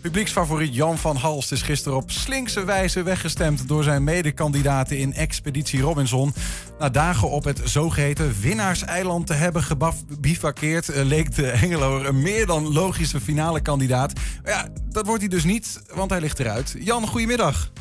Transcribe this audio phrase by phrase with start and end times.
[0.00, 5.80] Publieksfavoriet Jan van Halst is gisteren op slinkse wijze weggestemd door zijn medekandidaten in Expeditie
[5.80, 6.32] Robinson.
[6.78, 12.46] Na dagen op het zogeheten winnaarseiland te hebben gebivakkeerd, eh, leek de Hengeloer een meer
[12.46, 14.12] dan logische finale kandidaat.
[14.42, 16.74] Maar ja, dat wordt hij dus niet, want hij ligt eruit.
[16.78, 17.72] Jan, goedemiddag.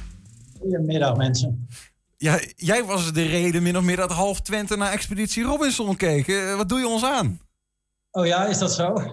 [0.60, 1.68] Goedemiddag mensen.
[2.18, 6.28] Ja, jij was de reden min of meer dat half Twente naar Expeditie Robinson keek.
[6.28, 7.40] Eh, Wat doe je ons aan?
[8.12, 8.94] Oh ja, is dat zo?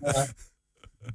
[0.00, 0.26] Ja.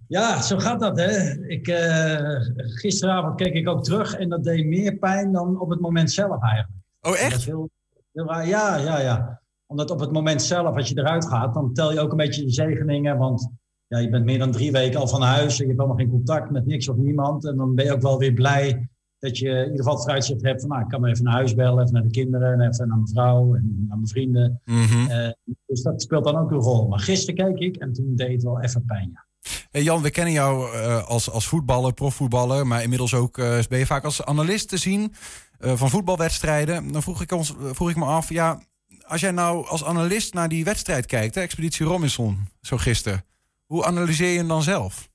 [0.07, 1.31] Ja, zo gaat dat hè.
[1.47, 5.79] Ik, eh, gisteravond keek ik ook terug en dat deed meer pijn dan op het
[5.79, 6.83] moment zelf eigenlijk.
[7.01, 7.37] Oh, echt?
[7.37, 7.69] is heel,
[8.11, 8.47] heel raar.
[8.47, 9.41] Ja, ja, ja.
[9.65, 12.43] Omdat op het moment zelf, als je eruit gaat, dan tel je ook een beetje
[12.43, 13.17] je zegeningen.
[13.17, 13.49] Want
[13.87, 15.59] ja, je bent meer dan drie weken al van huis.
[15.59, 17.45] En je hebt helemaal geen contact met niks of niemand.
[17.45, 20.41] En dan ben je ook wel weer blij dat je in ieder geval het vooruitzicht
[20.41, 20.69] hebt van...
[20.69, 22.53] Nou, ik kan maar even naar huis bellen, even naar de kinderen...
[22.53, 24.61] en even naar mijn vrouw en naar mijn vrienden.
[24.65, 25.09] Mhm.
[25.09, 25.31] Eh,
[25.65, 26.87] dus dat speelt dan ook een rol.
[26.87, 29.27] Maar gisteren keek ik en toen deed het wel even pijn, ja.
[29.71, 33.79] Hey Jan, we kennen jou eh, als, als voetballer, profvoetballer, maar inmiddels ook eh, ben
[33.79, 35.13] je vaak als analist te zien
[35.59, 36.91] eh, van voetbalwedstrijden.
[36.91, 38.59] Dan vroeg ik, ons, vroeg ik me af, ja,
[39.05, 43.23] als jij nou als analist naar die wedstrijd kijkt, hè, Expeditie Robinson, zo gisteren,
[43.65, 45.09] hoe analyseer je hem dan zelf?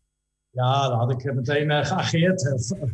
[0.51, 2.47] Ja, dan had ik meteen eh, geageerd.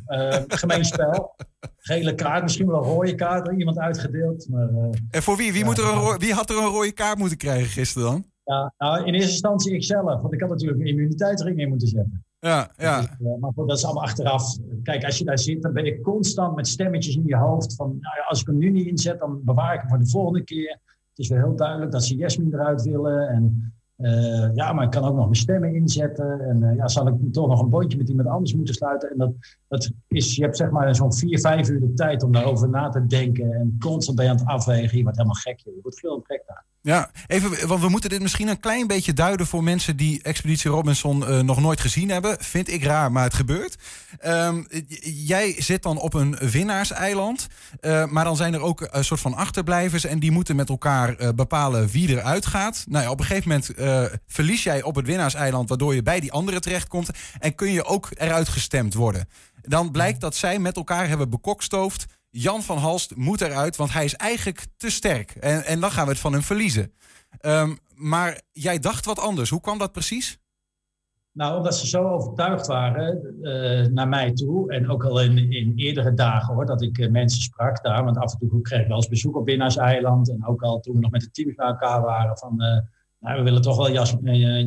[0.06, 1.36] Eh, eh, gemeen spel.
[1.78, 4.46] Gele kaart, misschien wel een rode kaart iemand uitgedeeld.
[4.48, 5.52] Maar, eh, En voor wie?
[5.52, 5.66] Wie, Ja.
[5.66, 8.24] moet er een wie had er een rode kaart moeten krijgen gisteren dan?
[8.50, 10.20] Ja, nou, in eerste instantie ikzelf.
[10.20, 12.24] Want ik had natuurlijk een immuniteitsring in moeten zetten.
[12.38, 13.00] Ja, ja.
[13.00, 14.56] Dus, eh, maar goed, dat is allemaal achteraf.
[14.82, 17.74] Kijk, als je daar zit, dan ben je constant met stemmetjes in je hoofd.
[17.74, 20.08] Van, nou ja, als ik hem nu niet inzet, dan bewaar ik hem voor de
[20.08, 20.78] volgende keer.
[21.08, 23.28] Het is wel heel duidelijk dat ze Jasmin eruit willen.
[23.28, 26.40] En eh, ja, maar ik kan ook nog mijn stemmen inzetten.
[26.40, 29.10] En eh, ja, zal ik toch nog een bondje met iemand anders moeten sluiten?
[29.10, 29.32] En dat,
[29.68, 32.88] dat is, je hebt zeg maar zo'n vier, vijf uur de tijd om daarover na
[32.88, 33.52] te denken.
[33.52, 34.96] En constant ben je aan het afwegen.
[34.96, 35.58] Je wordt helemaal gek.
[35.58, 36.42] Je wordt veel gek.
[36.82, 40.70] Ja, even, want we moeten dit misschien een klein beetje duiden voor mensen die Expeditie
[40.70, 42.36] Robinson eh, nog nooit gezien hebben.
[42.40, 43.76] Vind ik raar, maar het gebeurt.
[44.18, 44.62] Ehm,
[45.02, 47.46] jij zit dan op een winnaarseiland,
[47.80, 51.16] eh, maar dan zijn er ook een soort van achterblijvers en die moeten met elkaar
[51.16, 52.84] eh, bepalen wie eruit gaat.
[52.88, 53.70] Nou ja, op een gegeven moment
[54.26, 58.08] verlies jij op het winnaarseiland, waardoor je bij die anderen terechtkomt en kun je ook
[58.14, 59.28] eruit gestemd worden.
[59.62, 62.06] Dan blijkt dat zij met elkaar hebben bekokstoofd.
[62.30, 65.30] Jan van Halst moet eruit, want hij is eigenlijk te sterk.
[65.30, 66.92] En, en dan gaan we het van hem verliezen.
[67.38, 69.50] Ehm, maar jij dacht wat anders.
[69.50, 70.38] Hoe kwam dat precies?
[71.32, 74.72] Nou, omdat ze zo overtuigd waren eh, naar mij toe.
[74.72, 78.04] En ook al in, in eerdere dagen hoor, dat ik eh, mensen sprak daar.
[78.04, 80.30] Want af en toe kreeg ik wel eens bezoek op Winnaarseiland.
[80.30, 82.38] En ook al toen we nog met de teams bij elkaar waren.
[82.38, 82.78] Van, eh,
[83.18, 84.16] nou, we willen toch wel Jas,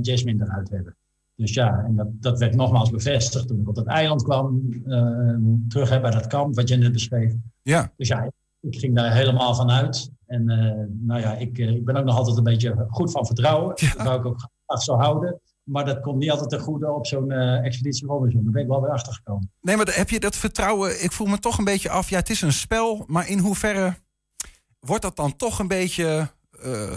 [0.02, 0.98] Jasmine eruit hebben.
[1.36, 4.62] Dus ja, en dat, dat werd nogmaals bevestigd toen ik op dat eiland kwam.
[4.86, 5.36] eh,
[5.68, 7.34] terug hè, bij dat kamp wat je net beschreef.
[7.62, 10.12] Ja, Dus ja, ik ging daar helemaal van uit.
[10.26, 13.26] En eh, nou ja, ik, eh, ik ben ook nog altijd een beetje goed van
[13.26, 13.74] vertrouwen.
[13.76, 13.94] Ja.
[13.94, 15.42] Dat zou ik ook graag zo houden.
[15.64, 18.44] Maar dat komt niet altijd ten goede op zo'n eh, expeditie Robinson.
[18.44, 19.52] Daar ben ik wel weer achter gekomen.
[19.62, 21.04] nee, maar heb je dat vertrouwen?
[21.04, 22.10] Ik voel me toch een beetje af.
[22.10, 23.96] Ja, het is een spel, maar in hoeverre
[24.80, 26.30] wordt dat dan toch een beetje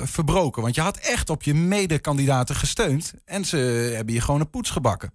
[0.05, 0.63] verbroken?
[0.63, 3.57] Want je had echt op je medekandidaten gesteund en ze
[3.95, 5.13] hebben je gewoon een poets gebakken.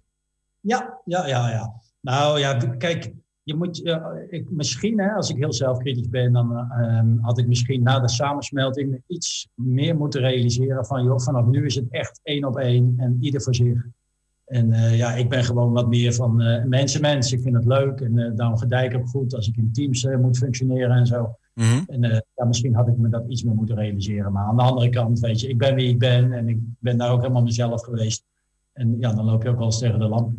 [0.60, 1.72] Ja, ja, ja, ja.
[2.00, 3.12] Nou ja, kijk,
[3.42, 7.38] je moet, eh, ik, misschien, hè, als ik heel zelfkritisch ben, dan eh, ehm, had
[7.38, 11.90] ik misschien na de samensmelting iets meer moeten realiseren van, joh, vanaf nu is het
[11.90, 13.84] echt één op één en ieder voor zich.
[14.52, 17.36] En eh, ja, ik ben gewoon wat meer van eh mensen, mensen.
[17.36, 20.16] Ik vind het leuk en eh, daarom gedijk ik goed als ik in teams eh,
[20.16, 21.36] moet functioneren en zo.
[21.54, 21.82] Mhm.
[21.86, 24.32] En eh, ja, misschien had ik me dat iets meer moeten realiseren.
[24.32, 26.98] Maar aan de andere kant, weet je, ik ben wie ik ben en ik ben
[26.98, 28.24] daar ook helemaal mezelf geweest.
[28.72, 30.38] En ja, dan loop je ook wel eens tegen de lamp.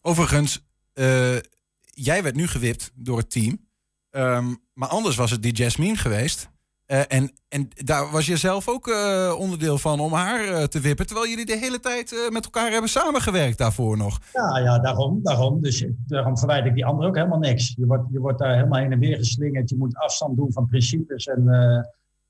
[0.00, 1.36] Overigens, eh,
[1.82, 3.68] jij werd nu gewipt door het team.
[4.10, 6.49] Ehm, maar anders was het die Jasmine geweest.
[6.90, 10.80] Eh, en, en daar was je zelf ook eh, onderdeel van om haar eh, te
[10.80, 11.06] wippen.
[11.06, 14.18] Terwijl jullie de hele tijd met elkaar hebben samengewerkt daarvoor nog.
[14.32, 15.20] Ja, ja, daarom.
[15.22, 15.60] daarom.
[15.60, 17.74] Dus daarom verwijt ik die anderen ook helemaal niks.
[17.76, 19.70] Je wordt, je wordt daar helemaal heen en weer geslingerd.
[19.70, 21.26] Je moet afstand doen van principes.
[21.26, 21.44] En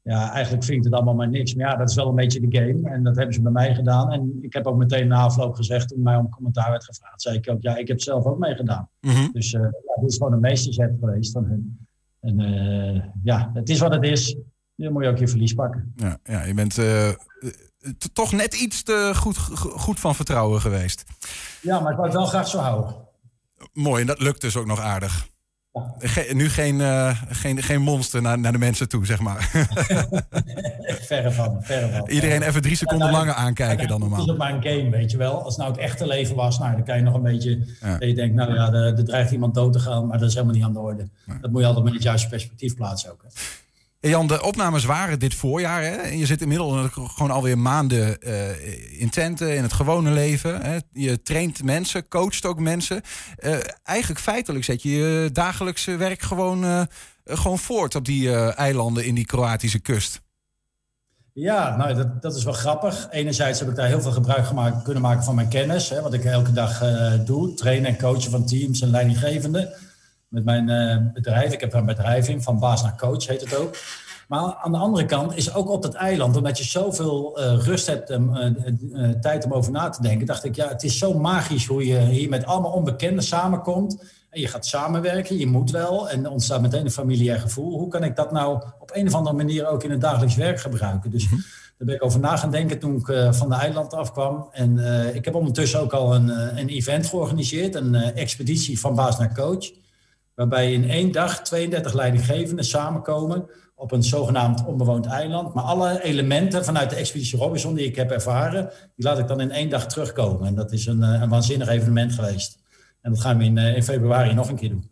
[0.02, 1.54] ja, eigenlijk vind ik het allemaal maar niks.
[1.54, 2.90] Maar ja, dat is wel een beetje de game.
[2.90, 4.12] En dat hebben ze bij mij gedaan.
[4.12, 7.36] En ik heb ook meteen na afloop gezegd, toen mij om commentaar werd gevraagd, zei
[7.36, 8.88] ik ook, ja, ik heb het zelf ook meegedaan.
[9.00, 9.32] Mhm.
[9.32, 9.70] Dus ja,
[10.00, 11.88] dit is gewoon een meesterzet geweest van hun.
[12.20, 14.36] En eh, ja, het is wat het is.
[14.76, 15.92] Dan moet je ook je verlies pakken.
[15.96, 17.08] Ja, ja, je bent eh,
[18.12, 21.04] toch net iets te goed, goed van vertrouwen geweest.
[21.62, 23.08] Ja, maar ik wou het wel graag zo houden.
[23.72, 25.28] Mooi, en dat lukt dus ook nog aardig.
[25.98, 29.50] Ge- nu geen, eh, geen, geen monster naar, naar de mensen toe, zeg maar.
[31.10, 32.08] verre van, verre van.
[32.08, 34.24] Iedereen even drie seconden Ja, nou, langer aankijken dan Het normaal.
[34.26, 35.34] is ook maar een game, weet je wel.
[35.42, 37.66] Als het nou het echte leven was, nou, dan kan je nog een beetje...
[37.80, 37.98] Ja.
[37.98, 40.34] Dat je denkt, nou ja, er, er dreigt iemand dood te gaan, maar dat is
[40.34, 41.08] helemaal niet aan de orde.
[41.40, 43.22] Dat moet je altijd met het juiste perspectief plaatsen ook.
[43.22, 43.28] Hè.
[44.02, 45.82] Jan, de opnames waren dit voorjaar.
[45.82, 46.08] Hè?
[46.08, 50.62] Je zit inmiddels gewoon alweer maanden uh, in tenten, in het gewone leven.
[50.62, 50.78] Hè?
[50.92, 53.02] Je traint mensen, coacht ook mensen.
[53.38, 56.82] Uh, eigenlijk feitelijk zet je je dagelijkse werk gewoon, uh,
[57.24, 60.20] gewoon voort op die eilanden in die Kroatische kust.
[61.32, 63.08] Ja, nou, dat, dat is wel grappig.
[63.10, 65.88] Enerzijds heb ik daar heel veel gebruik gemaakt, kunnen maken van mijn kennis.
[65.88, 66.82] Hè, wat ik elke dag
[67.24, 67.54] doe.
[67.54, 69.72] Trainen en coachen van teams en leidinggevenden
[70.30, 71.52] met mijn uh, bedrijf.
[71.52, 73.76] Ik heb een bedrijf in, van baas naar coach heet het ook.
[74.28, 77.86] Maar aan de andere kant is ook op dat eiland, omdat je zoveel uh, rust
[77.86, 81.18] hebt, um, uh, tijd om over na te denken, dacht ik, ja, het is zo
[81.18, 84.04] magisch hoe je hier met allemaal onbekenden samenkomt.
[84.30, 86.10] En je gaat samenwerken, je moet wel.
[86.10, 87.78] En ontstaat meteen een familiair gevoel.
[87.78, 90.60] Hoe kan ik dat nou op een of andere manier ook in het dagelijks werk
[90.60, 91.10] gebruiken?
[91.10, 91.38] Dus mm
[91.80, 94.48] daar ben ik over na gaan denken toen ik van de eiland afkwam.
[94.52, 94.78] En
[95.14, 99.70] ik heb ondertussen ook al een, een event georganiseerd, een expeditie van baas naar coach
[100.34, 105.54] waarbij in één dag 32 leidinggevenden samenkomen op een zogenaamd onbewoond eiland.
[105.54, 109.40] Maar alle elementen vanuit de Expeditie Robinson die ik heb ervaren, die laat ik dan
[109.40, 110.46] in één dag terugkomen.
[110.46, 112.58] En dat is een, eh, een waanzinnig evenement geweest.
[113.02, 114.90] En dat gaan we in, eh, in februari nog een keer doen.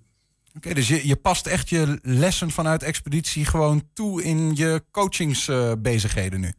[0.56, 6.40] Oké, dus je, je past echt je lessen vanuit Expeditie gewoon toe in je coachingsbezigheden
[6.40, 6.52] nu?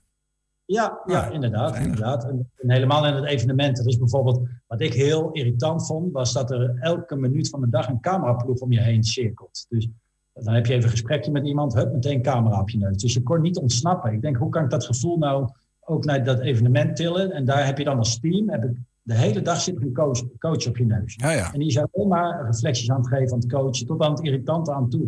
[0.71, 1.77] Ja, ja inderdaad.
[1.77, 2.23] inderdaad.
[2.23, 3.83] En, helemaal in het evenement.
[3.83, 7.87] Dus bijvoorbeeld, wat ik heel irritant vond, was dat er elke minuut van de dag
[7.87, 9.65] een cameraploeg om je heen cirkelt.
[9.69, 9.87] Dus
[10.33, 12.97] dan heb je even een gesprekje met iemand, hup, meteen camera op je neus.
[12.97, 14.13] Dus je kon niet ontsnappen.
[14.13, 15.49] Ik denk, hoe kan ik dat gevoel nou
[15.79, 17.31] ook naar dat evenement tillen?
[17.31, 19.93] En daar heb je dan als team, heb ik, de hele dag zit er een
[19.93, 21.15] coach, coach op je neus.
[21.15, 21.53] Ja, ja.
[21.53, 24.25] En die is alleen maar reflecties aan het geven aan het coachen, tot aan het
[24.25, 25.07] irritante aan toe.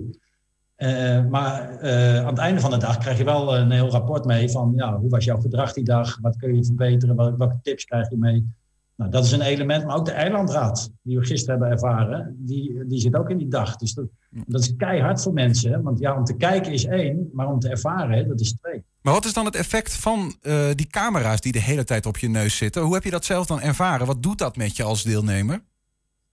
[0.82, 4.26] Uh, maar uh, aan het einde van de dag krijg je wel een heel rapport
[4.26, 7.86] mee van ja, hoe was jouw gedrag die dag, wat kun je verbeteren, welke tips
[7.86, 8.48] krijg je mee.
[8.96, 12.86] Nou, dat is een element, maar ook de eilandraad die we gisteren hebben ervaren, die,
[12.88, 13.76] die zit ook in die dag.
[13.76, 17.48] Dus dat, dat is keihard voor mensen, want ja, om te kijken is één, maar
[17.48, 18.84] om te ervaren, dat is twee.
[19.02, 22.18] Maar wat is dan het effect van uh, die camera's die de hele tijd op
[22.18, 22.82] je neus zitten?
[22.82, 24.08] Hoe heb je dat zelf dan ervaren?
[24.08, 25.62] Wat doet dat met je als deelnemer?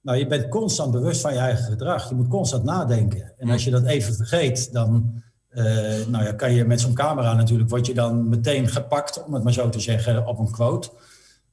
[0.09, 2.09] Nou, je bent constant bewust van je eigen gedrag.
[2.09, 3.33] Je moet constant nadenken.
[3.37, 5.65] En als je dat even vergeet, dan uh,
[6.07, 9.43] nou ja, kan je met zo'n camera natuurlijk, word je dan meteen gepakt, om het
[9.43, 10.91] maar zo te zeggen, op een quote.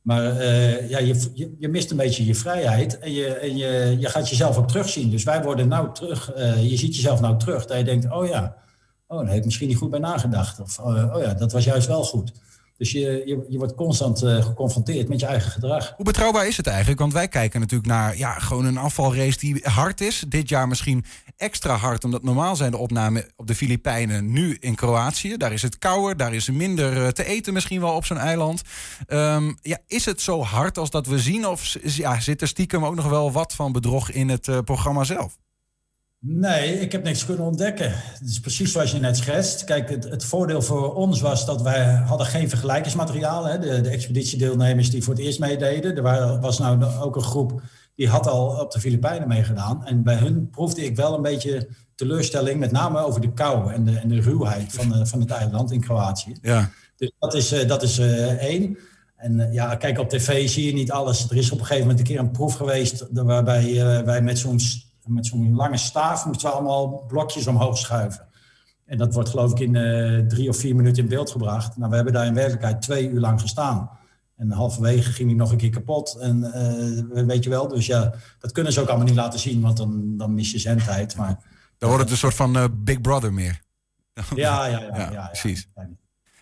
[0.01, 3.95] Maar uh, ja, je, je, je, mist een beetje je vrijheid en, je, en je,
[3.99, 5.09] je gaat jezelf ook terugzien.
[5.09, 8.27] Dus wij worden nou terug, uh, je ziet jezelf nou terug, dat je denkt, oh
[8.27, 8.55] ja,
[9.07, 10.59] oh, daar heb ik misschien niet goed bij nagedacht.
[10.59, 12.31] Of oh ja, dat was juist wel goed.
[12.77, 15.93] Dus je, je, wordt constant uh, geconfronteerd met je eigen gedrag.
[15.95, 16.99] Hoe betrouwbaar is het eigenlijk?
[16.99, 20.23] Want wij kijken natuurlijk naar ja, gewoon een afvalrace die hard is.
[20.27, 21.05] Dit jaar misschien
[21.37, 25.37] extra hard, omdat normaal zijn de opnamen op de Filipijnen nu in Kroatië.
[25.37, 28.61] Daar is het kouder, daar is minder eh, te eten misschien wel op zo'n eiland.
[29.07, 31.47] Um, ja, is het zo hard als dat we zien?
[31.47, 35.03] Of ja, zit er stiekem ook nog wel wat van bedrog in het uh, programma
[35.03, 35.37] zelf?
[36.27, 37.91] Nee, ik heb niks kunnen ontdekken.
[37.93, 39.63] Het is precies zoals je net schetst.
[39.63, 43.45] Kijk, het, het voordeel voor ons was dat wij hadden geen vergelijkingsmateriaal.
[43.45, 43.59] Hè.
[43.59, 45.95] De, de expeditiedeelnemers die voor het eerst meededen.
[45.95, 47.61] Er was nou ook een groep
[47.95, 49.85] die had al op de Filipijnen meegedaan.
[49.85, 53.83] En bij hun proefde ik wel een beetje teleurstelling, met name over de kou en
[53.83, 56.35] de, en de ruwheid van, van het eiland in Kroatië.
[56.41, 56.71] Ja.
[56.95, 58.77] Dus dat is, eh, dat is uh, één.
[59.15, 61.29] En uh, ja, kijk, op tv zie je niet alles.
[61.29, 63.73] Er is op een gegeven moment een keer een proef geweest waarbij
[64.05, 64.59] wij met zo'n
[65.07, 68.27] met zo'n lange staaf moesten we allemaal blokjes omhoog schuiven.
[68.85, 71.77] En dat wordt geloof ik in uh, drie of vier minuten in beeld gebracht.
[71.77, 73.89] Nou, we hebben daar in werkelijkheid twee uur lang gestaan.
[74.35, 76.17] En halverwege ging hij nog een keer kapot.
[76.19, 76.37] En
[77.13, 79.77] uh, weet je wel, dus ja, dat kunnen ze ook allemaal niet laten zien, want
[79.77, 81.15] dan, dan mis je zendheid.
[81.15, 81.39] Maar,
[81.77, 83.63] dan wordt het een soort van uh, Big Brother meer.
[84.35, 84.97] Ja, ja, ja.
[84.97, 85.67] ja, ja, precies.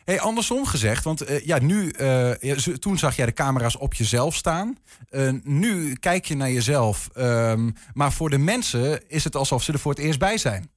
[0.05, 4.35] Hey, andersom gezegd, want uh, ja, nu, uh, toen zag jij de camera's op jezelf
[4.35, 4.77] staan.
[5.11, 7.09] Uh, nu kijk je naar jezelf.
[7.17, 10.71] Um, maar voor de mensen is het alsof ze er voor het eerst bij zijn.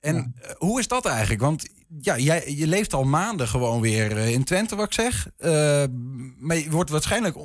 [0.00, 0.54] En ja.
[0.58, 1.40] hoe is dat eigenlijk?
[1.40, 1.68] Want
[2.00, 5.28] ja, jij, je leeft al maanden gewoon weer in Twente, wat ik zeg.
[6.38, 7.36] maar je wordt waarschijnlijk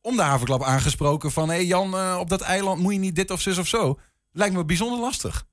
[0.00, 1.48] om de haverklap aangesproken van...
[1.48, 3.98] hé hey Jan, op dat eiland moet je niet dit of zus of zo.
[4.32, 5.48] Lijkt me bijzonder lastig.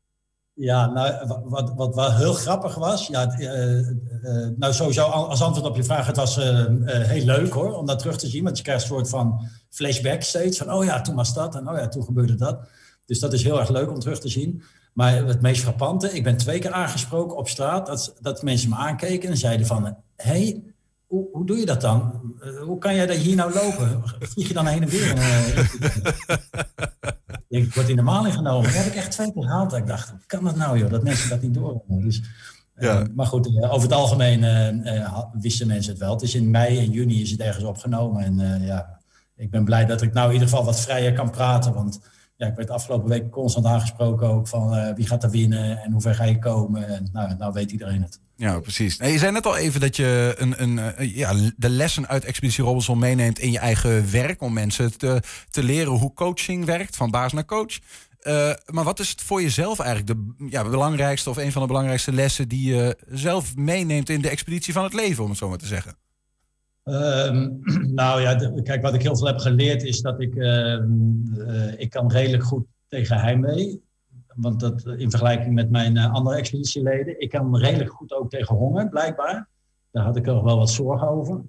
[0.59, 5.67] Ja, nou, wat, wat wel heel grappig was, ja, uh, uh, nou sowieso als antwoord
[5.67, 8.63] op je vraag, het was heel leuk hoor, om dat terug te zien, want je
[8.63, 11.87] krijgt een soort van flashback steeds, van oh ja, toen was dat en oh ja,
[11.87, 12.59] toen gebeurde dat.
[13.05, 14.63] Dus dat is heel erg leuk om terug te zien.
[14.93, 18.75] Maar het meest frappante, ik ben twee keer aangesproken op straat, dat, dat mensen me
[18.75, 20.63] aankeken en zeiden van, hé, hey,
[21.07, 22.21] hoe, hoe, doe je dat dan?
[22.65, 24.03] hoe kan jij daar hier nou lopen?
[24.19, 25.13] Vlieg je dan heen en weer?
[27.49, 28.63] denk ik, word in de maling genomen.
[28.63, 29.73] Dat heb ik echt twee keer gehaald.
[29.73, 32.21] Ik dacht, hoe kan dat nou joh, dat mensen dat niet door Dus,
[32.75, 33.01] ja.
[33.01, 34.43] Uh, maar goed, uh, over het algemeen
[34.85, 36.17] uh, wisten mensen het wel.
[36.17, 38.23] Dus in mei en juni is het ergens opgenomen.
[38.23, 38.99] En ja,
[39.35, 41.73] ik ben blij dat ik nou in ieder geval wat vrijer kan praten.
[41.73, 41.99] Want
[42.37, 46.01] ja, ik werd afgelopen week constant aangesproken ook van wie gaat er winnen en hoe
[46.01, 46.87] ver ga je komen.
[46.87, 48.19] En nou, nou weet iedereen het.
[48.35, 48.95] Ja, precies.
[48.95, 52.99] je zei net al even dat je een, een, ja, de lessen uit Expeditie Robinson
[52.99, 54.41] meeneemt in je eigen werk.
[54.41, 57.79] Om mensen te, te leren hoe coaching werkt, van baas naar coach.
[58.21, 61.67] Uh, maar wat is het voor jezelf eigenlijk de ja, belangrijkste of een van de
[61.67, 65.49] belangrijkste lessen die je zelf meeneemt in de expeditie van het leven, om het zo
[65.49, 65.97] maar te zeggen?
[66.87, 67.47] Uh,
[68.01, 70.79] nou ja, kijk, wat ik heel veel heb geleerd is dat ik, uh,
[71.77, 73.85] ik kan redelijk goed tegen heimwee.
[74.35, 77.19] Want dat in vergelijking met mijn andere expeditieleden.
[77.21, 79.47] Ik kan redelijk goed ook tegen honger, blijkbaar.
[79.91, 81.41] Daar had ik er wel wat zorgen over.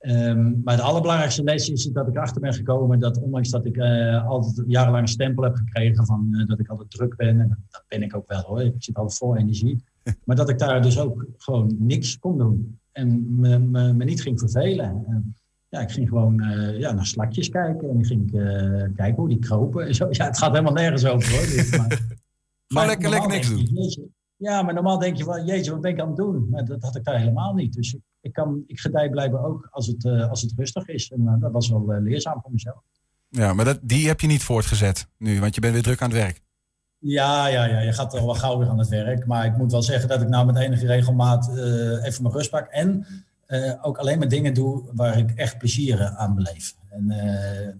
[0.00, 3.76] Um, maar de allerbelangrijkste les is dat ik achter ben gekomen dat ondanks dat ik
[3.76, 7.64] uh, altijd jarenlang een stempel heb gekregen van uh, dat ik altijd druk ben, en
[7.70, 9.84] dat ben ik ook wel hoor, ik zit altijd vol energie,
[10.24, 14.22] maar dat ik daar dus ook gewoon niks kon doen en me, me, me niet
[14.22, 15.04] ging vervelen.
[15.06, 15.36] En,
[15.68, 18.30] ja, ik ging gewoon uh, ja, naar slakjes kijken en ik ging
[18.96, 19.86] kijken hoe die kropen.
[19.86, 20.06] En zo.
[20.10, 21.40] Ja, het gaat helemaal nergens over hoor.
[21.40, 22.00] Dus, maar,
[22.74, 24.12] maar lekker, lekker niks doen.
[24.36, 26.48] ja, maar normaal denk je van, jeetje, wat ben ik aan het doen?
[26.50, 27.72] Maar dat had ik daar helemaal niet.
[27.72, 31.10] Dus ik, kan, ik gedij blijven ook als het, uh, als het rustig is.
[31.10, 32.82] En uh, dat was wel uh, leerzaam voor mezelf.
[33.28, 36.10] Ja, maar dat, die heb je niet voortgezet nu, want je bent weer druk aan
[36.10, 36.40] het werk.
[37.02, 39.26] Ja, ja, ja, je gaat er wel gauw weer aan het werk.
[39.26, 41.48] Maar ik moet wel zeggen dat ik nou met enige regelmaat
[42.02, 42.66] even mijn rust pak.
[42.66, 43.06] En
[43.82, 46.74] ook alleen maar dingen doe waar ik echt plezier aan beleef.
[46.90, 47.06] En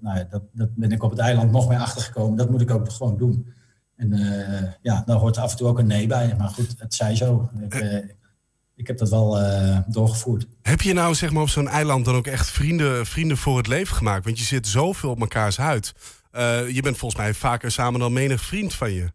[0.00, 2.36] nou, dat, dat ben ik op het eiland nog meer achtergekomen.
[2.36, 3.52] Dat moet ik ook gewoon doen.
[3.96, 4.10] En
[4.82, 6.34] ja, daar hoort af en toe ook een nee bij.
[6.38, 7.50] Maar goed, het zij zo.
[7.60, 8.04] Ik,
[8.76, 10.46] ik heb dat wel uh, doorgevoerd.
[10.62, 13.66] Heb je nou zeg maar, op zo'n eiland dan ook echt vrienden, vrienden voor het
[13.66, 14.24] leven gemaakt?
[14.24, 15.94] Want je zit zoveel op mekaars huid.
[16.32, 19.12] Uh, je bent volgens mij vaker samen dan menig vriend van je.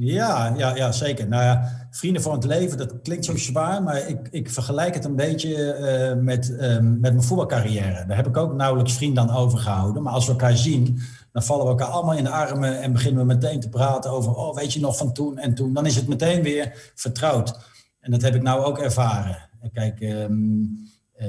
[0.00, 1.28] Ja, ja, ja, zeker.
[1.28, 5.04] Nou ja, vrienden voor het leven, dat klinkt zo zwaar, maar ik, ik vergelijk het
[5.04, 5.78] een beetje
[6.14, 8.06] uh, met, um, met mijn voetbalcarrière.
[8.06, 10.02] Daar heb ik ook nauwelijks vrienden aan overgehouden.
[10.02, 11.00] Maar als we elkaar zien,
[11.32, 14.34] dan vallen we elkaar allemaal in de armen en beginnen we meteen te praten over,
[14.34, 15.72] oh, weet je nog van toen en toen.
[15.72, 17.58] Dan is het meteen weer vertrouwd.
[18.00, 19.48] En dat heb ik nou ook ervaren.
[19.72, 20.28] Kijk, ehm, eh,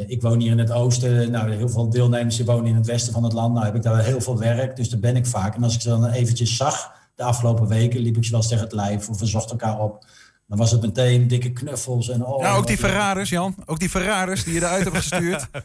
[0.08, 1.32] ik woon hier in het oosten.
[1.32, 3.54] Nou, heel veel deelnemers die wonen in het westen van het land.
[3.54, 5.56] Nou heb ik daar heel veel werk, dus daar ben ik vaak.
[5.56, 8.50] En als ik ze dan eventjes zag, de afgelopen weken, liep ik ze wel eens
[8.50, 10.06] tegen het lijf of we zochten elkaar op.
[10.48, 12.10] Dan was het meteen dikke knuffels.
[12.10, 13.56] En, oh, ja, ook die Ferraris, Jan.
[13.66, 15.48] Ook die Ferraris die je eruit hebt gestuurd.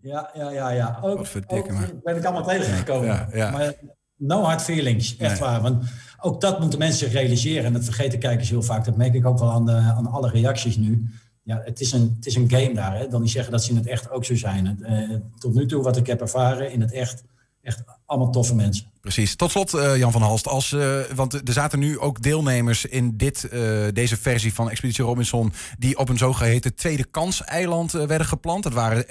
[0.00, 0.70] Ja, ja, ja.
[0.70, 0.98] ja.
[1.02, 1.68] Ook, ook
[2.02, 3.06] ben ik allemaal tegengekomen.
[3.06, 3.50] Ja, ja.
[3.50, 3.74] Maar
[4.16, 5.60] no hard feelings, echt waar.
[5.60, 5.84] Want
[6.20, 7.64] ook dat moeten mensen realiseren.
[7.64, 8.84] En dat vergeten kijkers heel vaak.
[8.84, 11.08] Dat merk ik ook wel aan, de, aan alle reacties nu.
[11.48, 12.98] Ja, het is een, het is een game daar.
[12.98, 13.08] Hè?
[13.08, 14.78] Dan niet zeggen dat ze in het echt ook zo zijn.
[14.80, 17.24] Uh, tot nu toe wat ik heb ervaren in het echt
[17.62, 18.86] echt allemaal toffe mensen.
[19.00, 19.36] Precies.
[19.36, 20.46] Tot slot, uh, Jan van Halst.
[20.46, 23.48] Als, uh, want er zaten nu ook deelnemers in dit,
[23.92, 25.52] deze versie van Expeditie Robinson...
[25.78, 28.62] die op een zogeheten tweede kans-eiland werden geplant.
[28.62, 29.04] Dat waren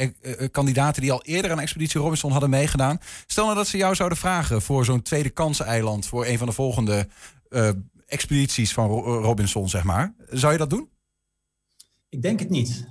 [0.52, 3.00] kandidaten die al eerder aan Expeditie Robinson hadden meegedaan.
[3.28, 6.06] Stel nou dat ze jou zouden vragen voor zo'n tweede kans-eiland...
[6.06, 7.08] voor een van de volgende
[8.08, 10.14] expedities van Robinson, zeg maar.
[10.30, 10.90] Zou je dat doen?
[12.10, 12.88] Ik denk het niet.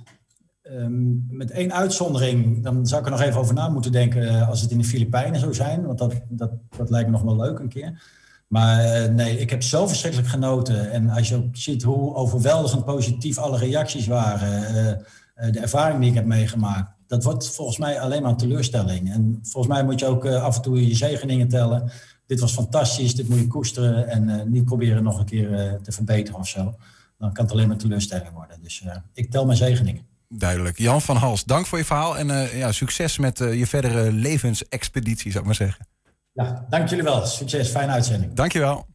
[0.63, 4.49] Um, met één uitzondering, dan zou ik er nog even over na moeten denken uh,
[4.49, 5.85] als het in de Filipijnen zou zijn.
[5.85, 8.01] Want dat, dat, dat lijkt me nog wel leuk een keer.
[8.47, 10.91] Maar uh, nee, ik heb zo verschrikkelijk genoten.
[10.91, 16.09] En als je ook ziet hoe overweldigend positief alle reacties waren, uh, de ervaring die
[16.09, 19.11] ik heb meegemaakt, dat wordt volgens mij alleen maar een teleurstelling.
[19.11, 21.91] En volgens mij moet je ook af en toe je zegeningen tellen.
[22.25, 26.39] Dit was fantastisch, dit moet je koesteren en niet proberen nog een keer te verbeteren
[26.39, 26.75] of zo.
[27.17, 28.61] Dan kan het alleen maar teleurstelling worden.
[28.61, 28.83] Dus
[29.13, 30.05] ik tel mijn zegeningen.
[30.29, 30.77] Duidelijk.
[30.77, 34.11] Jan van Hals, dank voor je verhaal en uh, ja, succes met uh, je verdere
[34.11, 35.87] levensexpeditie, zou ik maar zeggen.
[36.33, 37.25] Ja, dank jullie wel.
[37.25, 38.33] Succes, fijne uitzending.
[38.33, 38.87] Dank je wel.